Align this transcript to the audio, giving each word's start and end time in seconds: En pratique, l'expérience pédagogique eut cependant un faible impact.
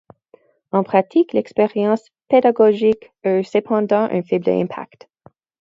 En 0.71 0.83
pratique, 0.83 1.31
l'expérience 1.31 2.09
pédagogique 2.27 3.13
eut 3.23 3.43
cependant 3.43 4.05
un 4.09 4.23
faible 4.23 4.49
impact. 4.49 5.07